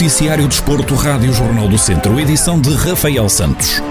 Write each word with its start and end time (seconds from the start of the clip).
Noticiário 0.00 0.48
Desporto, 0.48 0.94
Rádio 0.94 1.30
Jornal 1.30 1.68
do 1.68 1.76
Centro, 1.76 2.18
edição 2.18 2.58
de 2.58 2.72
Rafael 2.72 3.28
Santos. 3.28 3.82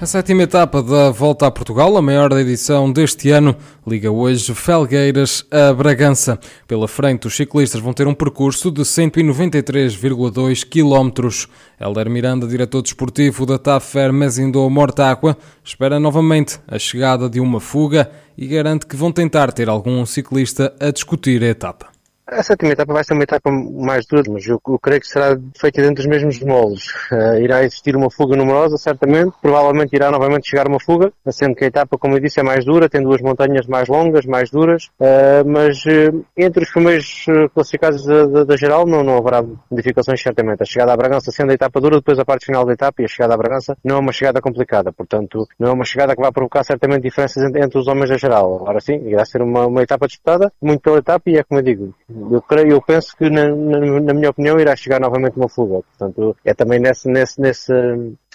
A 0.00 0.06
sétima 0.06 0.44
etapa 0.44 0.80
da 0.80 1.10
Volta 1.10 1.48
a 1.48 1.50
Portugal, 1.50 1.96
a 1.96 2.00
maior 2.00 2.30
edição 2.38 2.92
deste 2.92 3.30
ano, 3.30 3.56
liga 3.84 4.12
hoje 4.12 4.54
Felgueiras 4.54 5.44
a 5.50 5.72
Bragança. 5.72 6.38
Pela 6.68 6.86
frente, 6.86 7.26
os 7.26 7.34
ciclistas 7.34 7.80
vão 7.80 7.92
ter 7.92 8.06
um 8.06 8.14
percurso 8.14 8.70
de 8.70 8.82
193,2 8.82 10.64
km. 10.64 11.48
Helder 11.80 12.08
Miranda, 12.08 12.46
diretor 12.46 12.80
desportivo 12.80 13.44
da 13.44 13.58
TAFER 13.58 14.12
Mezindou 14.12 14.70
Mortágua, 14.70 15.36
espera 15.64 15.98
novamente 15.98 16.60
a 16.68 16.78
chegada 16.78 17.28
de 17.28 17.40
uma 17.40 17.58
fuga 17.58 18.08
e 18.38 18.46
garante 18.46 18.86
que 18.86 18.94
vão 18.94 19.10
tentar 19.10 19.50
ter 19.50 19.68
algum 19.68 20.06
ciclista 20.06 20.72
a 20.78 20.92
discutir 20.92 21.42
a 21.42 21.48
etapa. 21.48 21.91
A 22.34 22.42
sétima 22.42 22.72
etapa 22.72 22.94
vai 22.94 23.04
ser 23.04 23.12
uma 23.12 23.24
etapa 23.24 23.50
mais 23.50 24.06
dura, 24.06 24.22
mas 24.30 24.46
eu, 24.46 24.58
eu 24.66 24.78
creio 24.78 25.00
que 25.02 25.06
será 25.06 25.38
feita 25.54 25.82
dentro 25.82 25.96
dos 25.96 26.06
mesmos 26.06 26.40
moldes. 26.40 26.86
Uh, 27.12 27.36
irá 27.42 27.62
existir 27.62 27.94
uma 27.94 28.10
fuga 28.10 28.34
numerosa, 28.34 28.78
certamente. 28.78 29.34
Provavelmente 29.42 29.94
irá 29.94 30.10
novamente 30.10 30.48
chegar 30.48 30.66
uma 30.66 30.80
fuga, 30.80 31.12
sendo 31.30 31.54
que 31.54 31.64
a 31.64 31.66
etapa, 31.66 31.98
como 31.98 32.16
eu 32.16 32.20
disse, 32.20 32.40
é 32.40 32.42
mais 32.42 32.64
dura, 32.64 32.88
tem 32.88 33.02
duas 33.02 33.20
montanhas 33.20 33.66
mais 33.66 33.86
longas, 33.86 34.24
mais 34.24 34.50
duras, 34.50 34.86
uh, 34.98 35.46
mas 35.46 35.84
uh, 35.84 36.24
entre 36.34 36.64
os 36.64 36.70
primeiros 36.70 37.26
classificados 37.52 38.06
da, 38.06 38.24
da, 38.24 38.44
da, 38.44 38.56
geral 38.56 38.86
não, 38.86 39.02
não 39.02 39.18
haverá 39.18 39.44
modificações, 39.70 40.22
certamente. 40.22 40.62
A 40.62 40.66
chegada 40.66 40.94
à 40.94 40.96
Bragança 40.96 41.30
sendo 41.30 41.50
a 41.50 41.54
etapa 41.54 41.82
dura, 41.82 41.96
depois 41.96 42.18
a 42.18 42.24
parte 42.24 42.46
final 42.46 42.64
da 42.64 42.72
etapa 42.72 43.02
e 43.02 43.04
a 43.04 43.08
chegada 43.08 43.34
à 43.34 43.36
Bragança 43.36 43.76
não 43.84 43.96
é 43.96 43.98
uma 43.98 44.12
chegada 44.12 44.40
complicada, 44.40 44.90
portanto, 44.90 45.46
não 45.58 45.68
é 45.68 45.72
uma 45.72 45.84
chegada 45.84 46.16
que 46.16 46.22
vai 46.22 46.32
provocar 46.32 46.64
certamente 46.64 47.02
diferenças 47.02 47.42
entre, 47.44 47.62
entre 47.62 47.78
os 47.78 47.86
homens 47.86 48.08
da 48.08 48.16
geral. 48.16 48.56
Agora 48.62 48.80
sim, 48.80 49.06
irá 49.06 49.22
ser 49.26 49.42
uma, 49.42 49.66
uma 49.66 49.82
etapa 49.82 50.06
disputada, 50.06 50.50
muito 50.62 50.80
pela 50.80 50.98
etapa 50.98 51.28
e 51.28 51.36
é 51.36 51.42
como 51.42 51.60
eu 51.60 51.64
digo, 51.64 51.94
eu 52.30 52.42
creio, 52.42 52.72
eu 52.72 52.82
penso 52.82 53.16
que 53.16 53.28
na, 53.28 53.48
na, 53.54 54.00
na, 54.00 54.14
minha 54.14 54.30
opinião 54.30 54.58
irá 54.58 54.74
chegar 54.76 55.00
novamente 55.00 55.36
uma 55.36 55.48
fuga. 55.48 55.82
Portanto, 55.96 56.36
é 56.44 56.54
também 56.54 56.78
nesse, 56.78 57.08
nesse, 57.08 57.40
nesse, 57.40 57.72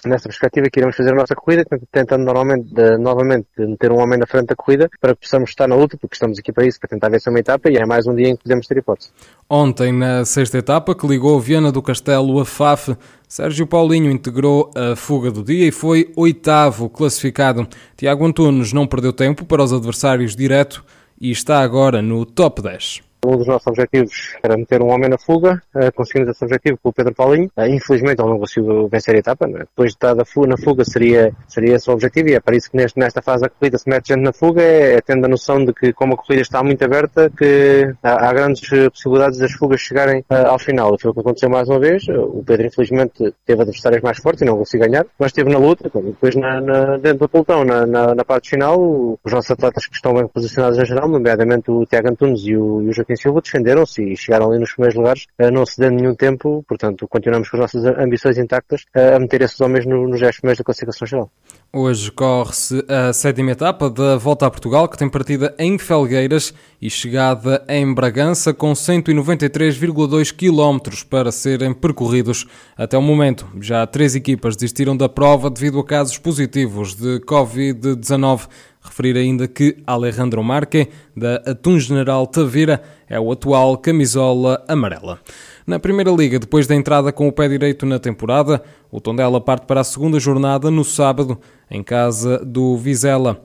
nessa 0.04 0.28
perspectiva 0.28 0.68
que 0.70 0.78
iremos 0.78 0.96
fazer 0.96 1.12
a 1.12 1.14
nossa 1.14 1.34
corrida, 1.34 1.64
tentando 1.90 2.24
normalmente, 2.24 2.72
de, 2.72 2.96
novamente 2.98 3.48
meter 3.56 3.92
um 3.92 3.98
homem 3.98 4.18
na 4.18 4.26
frente 4.26 4.46
da 4.46 4.56
corrida 4.56 4.88
para 5.00 5.14
que 5.14 5.22
possamos 5.22 5.50
estar 5.50 5.66
na 5.66 5.74
luta, 5.74 5.96
porque 5.96 6.14
estamos 6.14 6.38
aqui 6.38 6.52
para 6.52 6.66
isso, 6.66 6.78
para 6.78 6.88
tentar 6.88 7.08
vencer 7.08 7.32
uma 7.32 7.38
etapa 7.38 7.70
e 7.70 7.76
é 7.76 7.86
mais 7.86 8.06
um 8.06 8.14
dia 8.14 8.28
em 8.28 8.36
que 8.36 8.42
podemos 8.42 8.66
ter 8.66 8.78
hipótese. 8.78 9.10
Ontem, 9.48 9.92
na 9.92 10.24
sexta 10.24 10.58
etapa, 10.58 10.94
que 10.94 11.06
ligou 11.06 11.40
Viana 11.40 11.72
do 11.72 11.82
Castelo 11.82 12.40
a 12.40 12.44
FAF, 12.44 12.96
Sérgio 13.28 13.66
Paulinho 13.66 14.10
integrou 14.10 14.70
a 14.74 14.96
fuga 14.96 15.30
do 15.30 15.42
dia 15.42 15.66
e 15.66 15.72
foi 15.72 16.12
oitavo 16.16 16.88
classificado. 16.88 17.66
Tiago 17.96 18.26
Antunes 18.26 18.72
não 18.72 18.86
perdeu 18.86 19.12
tempo 19.12 19.44
para 19.44 19.62
os 19.62 19.72
adversários 19.72 20.34
direto 20.36 20.84
e 21.20 21.30
está 21.30 21.60
agora 21.60 22.00
no 22.00 22.24
top 22.24 22.62
10. 22.62 23.07
Um 23.24 23.36
dos 23.36 23.46
nossos 23.46 23.66
objetivos 23.66 24.36
era 24.42 24.56
meter 24.56 24.82
um 24.82 24.90
homem 24.90 25.08
na 25.08 25.18
fuga, 25.18 25.60
uh, 25.74 25.92
conseguimos 25.94 26.30
esse 26.30 26.44
objetivo 26.44 26.78
com 26.82 26.90
o 26.90 26.92
Pedro 26.92 27.14
Paulinho. 27.14 27.50
Uh, 27.56 27.66
infelizmente 27.66 28.20
ele 28.20 28.30
não 28.30 28.38
conseguiu 28.38 28.88
vencer 28.88 29.14
a 29.14 29.18
etapa, 29.18 29.46
né? 29.46 29.60
depois 29.60 29.90
de 29.90 29.96
estar 29.96 30.14
na 30.14 30.56
fuga 30.56 30.84
seria, 30.84 31.32
seria 31.46 31.76
esse 31.76 31.90
o 31.90 31.92
objetivo 31.92 32.28
e 32.28 32.34
é 32.34 32.40
para 32.40 32.56
isso 32.56 32.70
que 32.70 32.76
neste, 32.76 32.98
nesta 32.98 33.20
fase 33.20 33.42
da 33.42 33.48
corrida 33.48 33.78
se 33.78 33.88
mete 33.88 34.08
gente 34.08 34.22
na 34.22 34.32
fuga, 34.32 34.62
é, 34.62 34.94
é 34.94 35.00
tendo 35.00 35.24
a 35.24 35.28
noção 35.28 35.64
de 35.64 35.72
que 35.72 35.92
como 35.92 36.14
a 36.14 36.16
corrida 36.16 36.42
está 36.42 36.62
muito 36.62 36.82
aberta, 36.84 37.30
que 37.36 37.92
há, 38.02 38.28
há 38.28 38.32
grandes 38.32 38.68
possibilidades 38.90 39.38
das 39.38 39.52
fugas 39.52 39.80
chegarem 39.80 40.20
uh, 40.30 40.46
ao 40.46 40.58
final. 40.58 40.96
Foi 41.00 41.10
o 41.10 41.14
que 41.14 41.20
aconteceu 41.20 41.50
mais 41.50 41.68
uma 41.68 41.78
vez, 41.78 42.04
o 42.08 42.42
Pedro 42.44 42.66
infelizmente 42.66 43.34
teve 43.44 43.62
adversários 43.62 44.02
mais 44.02 44.18
fortes 44.18 44.42
e 44.42 44.44
não 44.44 44.56
conseguiu 44.56 44.88
ganhar, 44.88 45.06
mas 45.18 45.28
esteve 45.28 45.50
na 45.50 45.58
luta, 45.58 45.90
depois 46.02 46.34
na, 46.34 46.60
na, 46.60 46.96
dentro 46.98 47.20
do 47.20 47.28
pelotão, 47.28 47.64
na, 47.64 47.86
na, 47.86 48.14
na, 48.14 48.24
parte 48.24 48.50
final, 48.50 49.18
os 49.22 49.32
nossos 49.32 49.50
atletas 49.50 49.86
que 49.86 49.94
estão 49.94 50.14
bem 50.14 50.26
posicionados 50.26 50.78
em 50.78 50.84
geral, 50.84 51.08
nomeadamente 51.08 51.70
o 51.70 51.84
Tiago 51.86 52.08
Antunes 52.08 52.40
e 52.44 52.56
o, 52.56 52.82
e 52.82 52.88
o 52.88 52.92
Joaquim 53.08 53.16
Silva, 53.16 53.40
defenderam-se 53.40 54.02
e 54.02 54.16
chegaram 54.16 54.50
ali 54.50 54.58
nos 54.58 54.72
primeiros 54.72 54.96
lugares, 54.96 55.26
não 55.52 55.64
cedendo 55.64 55.96
nenhum 55.96 56.14
tempo, 56.14 56.64
portanto, 56.68 57.08
continuamos 57.08 57.48
com 57.48 57.56
as 57.56 57.74
nossas 57.74 57.84
ambições 57.98 58.36
intactas 58.36 58.84
a 58.94 59.18
meter 59.18 59.42
esses 59.42 59.58
homens 59.60 59.86
nos 59.86 60.20
10 60.20 60.36
primeiros 60.36 60.58
da 60.58 60.64
classificação 60.64 61.06
geral. 61.06 61.30
Hoje 61.72 62.10
corre-se 62.10 62.84
a 62.88 63.12
sétima 63.12 63.50
etapa 63.50 63.90
da 63.90 64.16
Volta 64.16 64.46
a 64.46 64.50
Portugal, 64.50 64.88
que 64.88 64.96
tem 64.96 65.08
partida 65.08 65.54
em 65.58 65.78
Felgueiras 65.78 66.54
e 66.80 66.88
chegada 66.88 67.64
em 67.68 67.92
Bragança, 67.92 68.54
com 68.54 68.72
193,2 68.72 70.32
km 70.32 71.04
para 71.08 71.32
serem 71.32 71.74
percorridos 71.74 72.46
até 72.76 72.96
o 72.96 73.02
momento. 73.02 73.46
Já 73.60 73.86
três 73.86 74.14
equipas 74.14 74.56
desistiram 74.56 74.96
da 74.96 75.08
prova 75.08 75.50
devido 75.50 75.78
a 75.78 75.84
casos 75.84 76.18
positivos 76.18 76.94
de 76.94 77.20
Covid-19. 77.20 78.48
Referir 78.80 79.16
ainda 79.16 79.46
que 79.46 79.76
Alejandro 79.86 80.42
Marque, 80.42 80.88
da 81.16 81.36
Atum 81.46 81.78
General 81.78 82.26
Tavira, 82.26 82.82
é 83.08 83.18
o 83.18 83.32
atual 83.32 83.76
camisola 83.76 84.64
amarela. 84.68 85.18
Na 85.66 85.78
Primeira 85.78 86.10
Liga, 86.10 86.38
depois 86.38 86.66
da 86.66 86.74
entrada 86.74 87.12
com 87.12 87.28
o 87.28 87.32
pé 87.32 87.48
direito 87.48 87.84
na 87.84 87.98
temporada, 87.98 88.62
o 88.90 89.00
Tondela 89.00 89.40
parte 89.40 89.66
para 89.66 89.80
a 89.80 89.84
segunda 89.84 90.18
jornada 90.18 90.70
no 90.70 90.84
sábado, 90.84 91.38
em 91.70 91.82
casa 91.82 92.38
do 92.38 92.76
Vizela. 92.76 93.44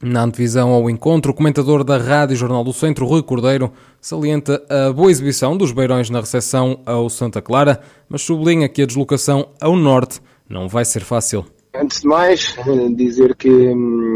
Na 0.00 0.22
antevisão 0.22 0.70
ao 0.70 0.88
encontro, 0.88 1.32
o 1.32 1.34
comentador 1.34 1.82
da 1.82 1.98
Rádio 1.98 2.36
Jornal 2.36 2.62
do 2.62 2.72
Centro, 2.72 3.04
Rui 3.04 3.20
Cordeiro, 3.20 3.72
salienta 4.00 4.62
a 4.70 4.92
boa 4.92 5.10
exibição 5.10 5.56
dos 5.56 5.72
Beirões 5.72 6.08
na 6.08 6.20
recepção 6.20 6.78
ao 6.86 7.10
Santa 7.10 7.42
Clara, 7.42 7.80
mas 8.08 8.22
sublinha 8.22 8.68
que 8.68 8.82
a 8.82 8.86
deslocação 8.86 9.48
ao 9.60 9.74
Norte 9.74 10.20
não 10.48 10.68
vai 10.68 10.84
ser 10.84 11.00
fácil. 11.00 11.44
Antes 11.74 12.02
de 12.02 12.06
mais, 12.06 12.56
dizer 12.94 13.34
que 13.34 13.50
hum, 13.50 14.07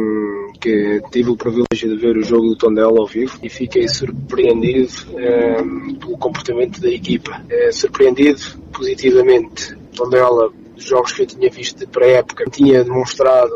que 0.62 1.02
tive 1.10 1.30
o 1.30 1.36
privilégio 1.36 1.90
de 1.90 1.96
ver 1.96 2.16
o 2.16 2.22
jogo 2.22 2.46
do 2.46 2.56
Tondela 2.56 3.00
ao 3.00 3.06
vivo 3.06 3.36
e 3.42 3.48
fiquei 3.48 3.88
surpreendido 3.88 4.92
um, 5.10 5.94
pelo 5.96 6.16
comportamento 6.16 6.80
da 6.80 6.88
equipa. 6.88 7.42
É, 7.50 7.72
surpreendido 7.72 8.40
positivamente. 8.72 9.76
Tondela, 9.94 10.50
dos 10.74 10.84
jogos 10.84 11.12
que 11.12 11.22
eu 11.22 11.26
tinha 11.26 11.50
visto 11.50 11.80
de 11.80 11.86
pré-época, 11.86 12.44
tinha 12.48 12.84
demonstrado 12.84 13.52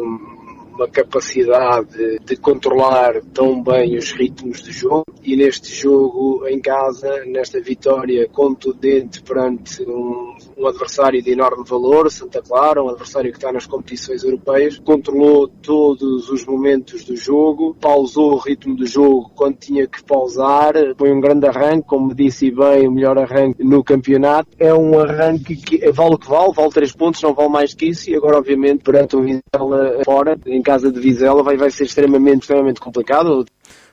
uma 0.76 0.88
capacidade 0.88 2.18
de 2.24 2.36
controlar 2.36 3.20
tão 3.32 3.62
bem 3.62 3.96
os 3.96 4.12
ritmos 4.12 4.60
do 4.60 4.70
jogo. 4.70 5.06
E 5.22 5.34
neste 5.34 5.74
jogo 5.74 6.46
em 6.46 6.60
casa, 6.60 7.24
nesta 7.26 7.60
vitória 7.60 8.28
contundente 8.28 9.22
perante 9.22 9.82
um, 9.82 10.36
um 10.56 10.66
adversário 10.66 11.20
de 11.22 11.32
enorme 11.32 11.64
valor, 11.66 12.10
Santa 12.10 12.40
Clara, 12.42 12.82
um 12.82 12.90
adversário 12.90 13.32
que 13.32 13.38
está 13.38 13.50
nas 13.50 13.66
competições 13.66 14.22
europeias, 14.22 14.78
controlou 14.78 15.48
todos 15.48 16.28
os 16.28 16.44
momentos 16.44 17.04
do 17.04 17.16
jogo, 17.16 17.74
pausou 17.80 18.34
o 18.34 18.38
ritmo 18.38 18.76
do 18.76 18.86
jogo 18.86 19.32
quando 19.34 19.56
tinha 19.56 19.86
que 19.86 20.04
pausar, 20.04 20.74
foi 20.96 21.10
um 21.10 21.20
grande 21.20 21.46
arranque, 21.46 21.88
como 21.88 22.14
disse 22.14 22.50
bem, 22.50 22.86
o 22.86 22.92
melhor 22.92 23.18
arranque 23.18 23.64
no 23.64 23.82
campeonato. 23.82 24.50
É 24.58 24.72
um 24.72 24.98
arranque 24.98 25.56
que 25.56 25.90
vale 25.90 26.14
o 26.14 26.18
que 26.18 26.28
vale, 26.28 26.52
vale 26.52 26.70
3 26.70 26.92
pontos, 26.92 27.22
não 27.22 27.34
vale 27.34 27.48
mais 27.48 27.74
que 27.74 27.86
isso, 27.86 28.10
e 28.10 28.14
agora 28.14 28.38
obviamente 28.38 28.84
perante 28.84 29.16
o 29.16 29.22
Vizela 29.22 30.04
fora, 30.04 30.38
em 30.46 30.62
casa 30.66 30.90
de 30.90 30.98
Vizela 30.98 31.44
vai, 31.44 31.56
vai 31.56 31.70
ser 31.70 31.84
extremamente, 31.84 32.40
extremamente 32.40 32.80
complicado. 32.80 33.46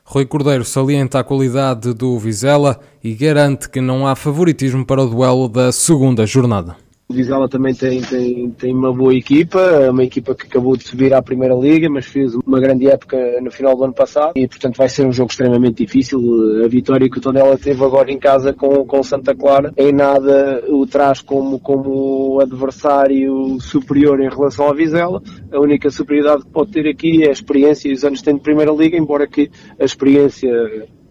Rui 0.03 0.25
Cordeiro 0.25 0.65
salienta 0.65 1.19
a 1.19 1.23
qualidade 1.23 1.93
do 1.93 2.17
Vizela 2.17 2.79
e 3.03 3.13
garante 3.13 3.69
que 3.69 3.79
não 3.79 4.07
há 4.07 4.15
favoritismo 4.15 4.83
para 4.83 5.03
o 5.03 5.07
duelo 5.07 5.47
da 5.47 5.71
segunda 5.71 6.25
jornada. 6.25 6.75
O 7.07 7.13
Vizela 7.13 7.49
também 7.49 7.73
tem, 7.73 8.01
tem, 8.01 8.49
tem 8.51 8.73
uma 8.73 8.93
boa 8.93 9.13
equipa, 9.13 9.59
uma 9.89 10.03
equipa 10.03 10.33
que 10.33 10.47
acabou 10.47 10.77
de 10.77 10.87
subir 10.87 11.13
à 11.13 11.21
Primeira 11.21 11.53
Liga, 11.53 11.89
mas 11.89 12.05
fez 12.05 12.33
uma 12.33 12.59
grande 12.59 12.87
época 12.87 13.17
no 13.41 13.51
final 13.51 13.75
do 13.75 13.83
ano 13.83 13.93
passado 13.93 14.31
e, 14.35 14.47
portanto, 14.47 14.77
vai 14.77 14.87
ser 14.87 15.05
um 15.05 15.11
jogo 15.11 15.29
extremamente 15.29 15.83
difícil. 15.83 16.19
A 16.63 16.67
vitória 16.67 17.09
que 17.09 17.17
o 17.17 17.21
Tondela 17.21 17.57
teve 17.57 17.83
agora 17.83 18.09
em 18.09 18.17
casa 18.17 18.53
com, 18.53 18.85
com 18.85 19.03
Santa 19.03 19.35
Clara, 19.35 19.73
em 19.77 19.91
nada 19.91 20.63
o 20.69 20.87
traz 20.87 21.21
como, 21.21 21.59
como 21.59 22.39
adversário 22.39 23.59
superior 23.59 24.21
em 24.21 24.29
relação 24.29 24.65
ao 24.65 24.73
Vizela. 24.73 25.21
A 25.51 25.59
única 25.59 25.89
superioridade 25.89 26.43
que 26.43 26.51
pode 26.51 26.71
ter 26.71 26.87
aqui 26.87 27.23
é 27.23 27.29
a 27.29 27.33
experiência 27.33 27.89
e 27.89 27.93
os 27.93 28.03
anos 28.05 28.19
que 28.19 28.25
tem 28.25 28.35
de 28.35 28.41
Primeira 28.41 28.71
Liga, 28.71 28.97
embora 28.97 29.27
que 29.27 29.51
a 29.77 29.83
experiência 29.83 30.49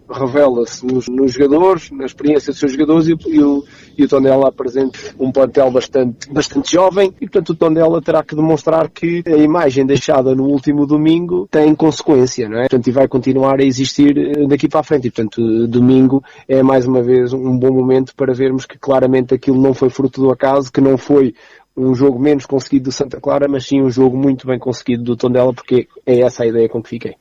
revela-se 0.09 0.85
nos, 0.85 1.07
nos, 1.07 1.33
jogadores, 1.33 1.91
na 1.91 2.05
experiência 2.05 2.51
dos 2.51 2.59
seus 2.59 2.71
jogadores 2.71 3.07
e, 3.07 3.15
e, 3.27 3.41
o, 3.41 3.63
e 3.97 4.03
o 4.03 4.07
Tondela 4.07 4.47
apresenta 4.47 4.99
um 5.19 5.31
plantel 5.31 5.71
bastante, 5.71 6.31
bastante 6.31 6.71
jovem 6.71 7.13
e 7.19 7.27
portanto 7.27 7.49
o 7.49 7.55
Tondela 7.55 8.01
terá 8.01 8.23
que 8.23 8.35
demonstrar 8.35 8.89
que 8.89 9.23
a 9.25 9.37
imagem 9.37 9.85
deixada 9.85 10.35
no 10.35 10.45
último 10.45 10.85
domingo 10.85 11.47
tem 11.49 11.73
consequência, 11.73 12.47
não 12.49 12.57
é? 12.57 12.61
Portanto, 12.61 12.87
e 12.87 12.91
vai 12.91 13.07
continuar 13.07 13.59
a 13.59 13.63
existir 13.63 14.17
eh, 14.17 14.47
daqui 14.47 14.67
para 14.67 14.81
a 14.81 14.83
frente 14.83 15.07
e 15.07 15.11
portanto 15.11 15.67
domingo 15.67 16.23
é 16.47 16.61
mais 16.61 16.85
uma 16.85 17.01
vez 17.01 17.33
um 17.33 17.57
bom 17.57 17.71
momento 17.71 18.15
para 18.15 18.33
vermos 18.33 18.65
que 18.65 18.77
claramente 18.77 19.33
aquilo 19.33 19.61
não 19.61 19.73
foi 19.73 19.89
fruto 19.89 20.21
do 20.21 20.31
acaso, 20.31 20.71
que 20.71 20.81
não 20.81 20.97
foi 20.97 21.33
um 21.75 21.95
jogo 21.95 22.19
menos 22.19 22.45
conseguido 22.45 22.85
do 22.85 22.91
Santa 22.91 23.19
Clara, 23.19 23.47
mas 23.47 23.65
sim 23.65 23.81
um 23.81 23.89
jogo 23.89 24.15
muito 24.15 24.45
bem 24.45 24.59
conseguido 24.59 25.03
do 25.03 25.17
Tondela, 25.17 25.53
porque 25.53 25.87
é 26.05 26.19
essa 26.19 26.43
a 26.43 26.47
ideia 26.47 26.69
com 26.69 26.81
que 26.81 26.89
fiquei. 26.89 27.15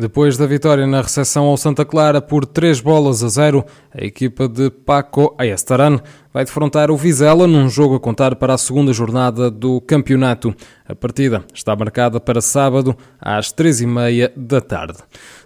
Depois 0.00 0.38
da 0.38 0.46
vitória 0.46 0.86
na 0.86 1.02
recepção 1.02 1.44
ao 1.44 1.58
Santa 1.58 1.84
Clara 1.84 2.22
por 2.22 2.46
3 2.46 2.80
bolas 2.80 3.22
a 3.22 3.28
0, 3.28 3.62
a 3.92 4.02
equipa 4.02 4.48
de 4.48 4.70
Paco 4.70 5.34
Ayestaran 5.36 6.00
vai 6.32 6.44
defrontar 6.44 6.90
o 6.90 6.96
Vizela 6.96 7.46
num 7.46 7.68
jogo 7.68 7.96
a 7.96 8.00
contar 8.00 8.36
para 8.36 8.54
a 8.54 8.58
segunda 8.58 8.92
jornada 8.92 9.50
do 9.50 9.80
campeonato. 9.80 10.54
A 10.88 10.94
partida 10.94 11.44
está 11.52 11.74
marcada 11.74 12.20
para 12.20 12.40
sábado 12.40 12.96
às 13.20 13.50
três 13.50 13.80
e 13.80 13.86
meia 13.86 14.32
da 14.36 14.60
tarde. 14.60 14.98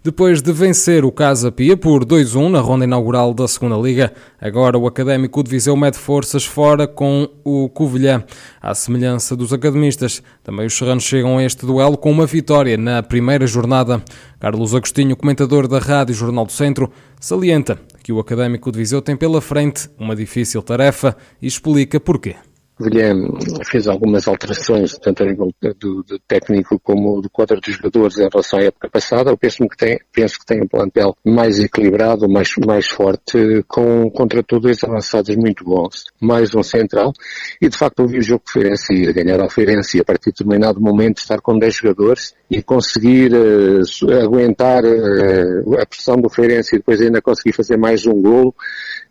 Depois 0.02 0.42
de 0.42 0.52
vencer 0.52 1.04
o 1.04 1.12
Casa 1.12 1.50
Pia 1.50 1.76
por 1.76 2.04
2-1 2.04 2.50
na 2.50 2.60
ronda 2.60 2.84
inaugural 2.84 3.32
da 3.32 3.48
segunda 3.48 3.76
liga, 3.76 4.12
agora 4.40 4.78
o 4.78 4.86
Académico 4.86 5.42
de 5.42 5.50
Viseu 5.50 5.76
mede 5.76 5.98
forças 5.98 6.44
fora 6.44 6.86
com 6.86 7.28
o 7.42 7.68
Covilhã. 7.70 8.22
À 8.60 8.74
semelhança 8.74 9.34
dos 9.34 9.52
academistas, 9.52 10.22
também 10.42 10.66
os 10.66 10.74
serranos 10.74 11.04
chegam 11.04 11.38
a 11.38 11.44
este 11.44 11.64
duelo 11.64 11.96
com 11.96 12.10
uma 12.10 12.26
vitória 12.26 12.76
na 12.76 13.02
primeira 13.02 13.46
jornada. 13.46 14.02
Carlos 14.38 14.74
Agostinho, 14.74 15.16
comentador 15.16 15.66
da 15.66 15.78
Rádio 15.78 16.14
Jornal 16.14 16.44
do 16.44 16.52
Centro, 16.52 16.90
salienta 17.18 17.78
que 18.04 18.12
o 18.12 18.20
Académico 18.20 18.70
de 18.70 18.76
Viseu 18.76 19.00
tem 19.00 19.16
pela 19.16 19.40
frente 19.40 19.88
uma 19.98 20.14
difícil 20.14 20.62
tarefa 20.62 21.16
e 21.40 21.46
explica 21.46 21.98
porquê. 21.98 22.36
Guilherme 22.80 23.28
fez 23.64 23.86
algumas 23.86 24.26
alterações, 24.26 24.98
tanto 24.98 25.22
a 25.22 25.26
nível 25.26 25.52
do, 25.78 26.02
do, 26.02 26.18
técnico 26.26 26.78
como 26.80 27.20
do 27.20 27.30
quadro 27.30 27.60
dos 27.60 27.74
jogadores 27.74 28.18
em 28.18 28.28
relação 28.28 28.58
à 28.58 28.62
época 28.62 28.90
passada. 28.90 29.30
Eu 29.30 29.36
penso 29.36 29.66
que 29.68 29.76
tem, 29.76 29.98
penso 30.12 30.40
que 30.40 30.46
tem 30.46 30.60
um 30.60 30.66
plantel 30.66 31.16
mais 31.24 31.60
equilibrado, 31.60 32.28
mais, 32.28 32.50
mais 32.66 32.88
forte, 32.88 33.64
com, 33.68 34.10
contra 34.10 34.42
todos 34.42 34.82
avançados 34.82 35.34
muito 35.36 35.64
bons. 35.64 36.04
Mais 36.20 36.52
um 36.54 36.62
central. 36.62 37.12
E 37.60 37.68
de 37.68 37.76
facto 37.76 38.00
eu 38.00 38.08
vi 38.08 38.18
o 38.18 38.22
jogo 38.22 38.42
de 38.44 38.52
Feirense 38.52 38.92
ir 38.92 39.12
ganhar 39.12 39.40
ao 39.40 39.48
Feirense 39.50 39.98
e 39.98 40.00
a 40.00 40.04
partir 40.04 40.32
de 40.32 40.38
determinado 40.38 40.80
momento 40.80 41.18
estar 41.18 41.40
com 41.40 41.56
10 41.56 41.76
jogadores 41.76 42.34
e 42.50 42.60
conseguir 42.60 43.32
uh, 43.32 44.22
aguentar 44.22 44.84
uh, 44.84 45.80
a 45.80 45.86
pressão 45.86 46.16
do 46.16 46.28
Feirense 46.28 46.74
e 46.74 46.78
depois 46.78 47.00
ainda 47.00 47.22
conseguir 47.22 47.52
fazer 47.52 47.76
mais 47.76 48.04
um 48.04 48.20
golo 48.20 48.54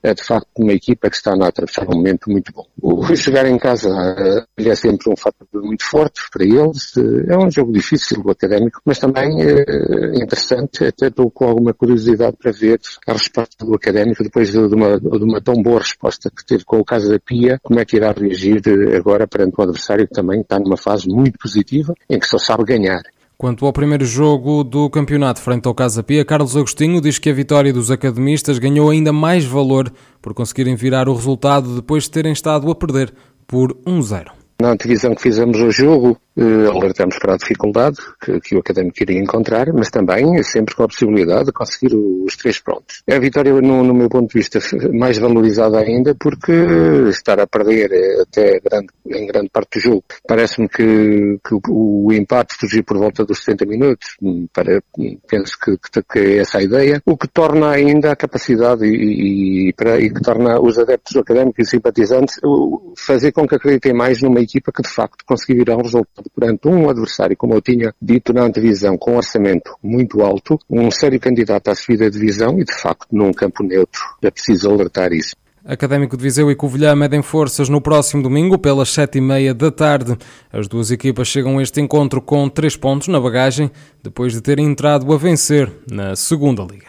é 0.03 0.13
de 0.13 0.21
facto 0.21 0.49
uma 0.57 0.73
equipa 0.73 1.09
que 1.09 1.15
está 1.15 1.31
a 1.31 1.47
atravessar 1.47 1.87
um 1.87 1.95
momento 1.95 2.29
muito 2.29 2.51
bom. 2.51 2.65
O 2.81 3.15
jogar 3.15 3.45
em 3.45 3.57
casa 3.57 3.89
é 4.57 4.75
sempre 4.75 5.09
um 5.09 5.15
fator 5.15 5.47
muito 5.53 5.85
forte 5.85 6.21
para 6.31 6.43
eles. 6.43 6.93
É 7.27 7.37
um 7.37 7.49
jogo 7.49 7.71
difícil, 7.71 8.21
o 8.23 8.31
académico, 8.31 8.81
mas 8.85 8.99
também 8.99 9.41
é 9.41 10.21
interessante, 10.21 10.85
até 10.85 11.07
estou 11.07 11.31
com 11.31 11.45
alguma 11.45 11.73
curiosidade 11.73 12.35
para 12.37 12.51
ver 12.51 12.79
a 13.07 13.13
resposta 13.13 13.65
do 13.65 13.73
académico 13.73 14.23
depois 14.23 14.51
de 14.51 14.57
uma, 14.57 14.99
de 14.99 15.23
uma 15.23 15.41
tão 15.41 15.55
boa 15.55 15.79
resposta 15.79 16.29
que 16.29 16.45
teve 16.45 16.65
com 16.65 16.79
o 16.79 16.85
caso 16.85 17.09
da 17.09 17.19
Pia, 17.19 17.59
como 17.63 17.79
é 17.79 17.85
que 17.85 17.95
irá 17.95 18.11
reagir 18.11 18.61
agora 18.95 19.25
perante 19.25 19.55
um 19.57 19.63
adversário 19.63 20.07
que 20.07 20.13
também 20.13 20.41
está 20.41 20.59
numa 20.59 20.77
fase 20.77 21.07
muito 21.07 21.37
positiva, 21.39 21.93
em 22.09 22.19
que 22.19 22.27
só 22.27 22.37
sabe 22.37 22.65
ganhar. 22.65 23.01
Quanto 23.43 23.65
ao 23.65 23.73
primeiro 23.73 24.05
jogo 24.05 24.63
do 24.63 24.89
campeonato 24.89 25.41
frente 25.41 25.67
ao 25.67 25.75
Casa 25.75 26.01
Pia, 26.01 26.23
Carlos 26.23 26.55
Agostinho 26.55 27.01
diz 27.01 27.19
que 27.19 27.29
a 27.29 27.33
vitória 27.33 27.73
dos 27.73 27.91
academistas 27.91 28.57
ganhou 28.57 28.89
ainda 28.89 29.11
mais 29.11 29.43
valor 29.43 29.91
por 30.21 30.33
conseguirem 30.33 30.77
virar 30.77 31.09
o 31.09 31.13
resultado 31.13 31.75
depois 31.75 32.03
de 32.03 32.11
terem 32.11 32.31
estado 32.31 32.71
a 32.71 32.73
perder 32.73 33.13
por 33.45 33.73
1-0. 33.85 34.27
Na 34.61 34.69
antevisão 34.71 35.13
que 35.13 35.21
fizemos 35.21 35.59
ao 35.59 35.69
jogo, 35.69 36.17
Uh, 36.35 36.69
alertamos 36.71 37.19
para 37.19 37.35
a 37.35 37.37
dificuldade 37.37 37.97
que, 38.19 38.39
que, 38.39 38.55
o 38.55 38.59
académico 38.59 38.97
iria 39.01 39.19
encontrar, 39.19 39.71
mas 39.71 39.91
também 39.91 40.41
sempre 40.41 40.73
com 40.73 40.83
a 40.83 40.87
possibilidade 40.87 41.45
de 41.45 41.51
conseguir 41.51 41.95
os 41.95 42.35
três 42.35 42.59
pontos. 42.59 43.03
É 43.05 43.15
a 43.15 43.19
vitória, 43.19 43.53
no, 43.53 43.83
no, 43.83 43.93
meu 43.93 44.09
ponto 44.09 44.31
de 44.31 44.39
vista, 44.39 44.59
mais 44.91 45.19
valorizada 45.19 45.77
ainda, 45.77 46.15
porque 46.15 46.51
estar 47.09 47.39
a 47.39 47.45
perder 47.45 47.91
até 48.21 48.59
grande, 48.59 48.87
em 49.05 49.27
grande 49.27 49.49
parte 49.49 49.77
do 49.77 49.81
jogo. 49.81 50.03
Parece-me 50.27 50.67
que, 50.67 51.39
que 51.47 51.53
o, 51.53 52.05
o, 52.07 52.11
empate 52.11 52.55
surgiu 52.59 52.83
por 52.83 52.97
volta 52.97 53.23
dos 53.23 53.43
70 53.43 53.65
minutos. 53.67 54.17
Para, 54.51 54.81
penso 55.27 55.55
que, 55.59 55.77
que, 56.11 56.19
é 56.19 56.37
essa 56.37 56.57
a 56.57 56.63
ideia. 56.63 57.01
O 57.05 57.15
que 57.15 57.27
torna 57.27 57.69
ainda 57.69 58.11
a 58.11 58.15
capacidade 58.15 58.85
e, 58.85 59.69
e, 59.69 59.73
para, 59.73 59.99
e 59.99 60.11
que 60.11 60.21
torna 60.21 60.59
os 60.59 60.79
adeptos 60.79 61.13
do 61.13 61.19
académico 61.19 61.61
e 61.61 61.65
simpatizantes 61.65 62.39
fazer 62.97 63.31
com 63.31 63.47
que 63.47 63.55
acreditem 63.55 63.93
mais 63.93 64.21
numa 64.21 64.39
equipa 64.39 64.71
que 64.71 64.81
de 64.81 64.89
facto 64.89 65.23
conseguirá 65.25 65.75
um 65.75 65.81
resultado 65.83 66.22
perante 66.35 66.67
um 66.67 66.89
adversário, 66.89 67.35
como 67.37 67.53
eu 67.53 67.61
tinha 67.61 67.93
dito 68.01 68.33
na 68.33 68.43
antevisão, 68.43 68.97
com 68.97 69.11
um 69.11 69.17
orçamento 69.17 69.75
muito 69.81 70.21
alto, 70.21 70.59
um 70.69 70.89
sério 70.91 71.19
candidato 71.19 71.69
à 71.69 71.75
subida 71.75 72.09
de 72.09 72.19
divisão 72.19 72.59
e, 72.59 72.63
de 72.63 72.73
facto, 72.73 73.07
num 73.11 73.31
campo 73.31 73.63
neutro. 73.63 74.01
É 74.21 74.29
preciso 74.29 74.69
alertar 74.69 75.11
isso. 75.11 75.35
Académico 75.65 76.17
de 76.17 76.23
Viseu 76.23 76.51
e 76.51 76.55
Covilhã 76.55 76.93
medem 76.93 77.21
forças 77.21 77.69
no 77.69 77.79
próximo 77.79 78.21
domingo 78.21 78.57
pelas 78.57 78.89
sete 78.89 79.19
e 79.19 79.21
meia 79.21 79.53
da 79.53 79.71
tarde. 79.71 80.17
As 80.51 80.67
duas 80.67 80.91
equipas 80.91 81.29
chegam 81.29 81.57
a 81.57 81.63
este 81.63 81.79
encontro 81.79 82.21
com 82.21 82.49
três 82.49 82.75
pontos 82.75 83.07
na 83.07 83.17
bagagem, 83.17 83.71
depois 84.03 84.33
de 84.33 84.41
terem 84.41 84.65
entrado 84.65 85.11
a 85.13 85.17
vencer 85.17 85.71
na 85.89 86.17
segunda 86.17 86.63
liga. 86.63 86.81